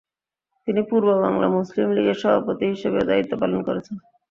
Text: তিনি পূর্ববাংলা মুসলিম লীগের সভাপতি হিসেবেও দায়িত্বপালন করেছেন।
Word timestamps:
তিনি 0.67 0.81
পূর্ববাংলা 0.89 1.47
মুসলিম 1.57 1.87
লীগের 1.91 2.17
সভাপতি 2.21 2.65
হিসেবেও 2.73 3.07
দায়িত্বপালন 3.09 3.59
করেছেন। 3.67 3.95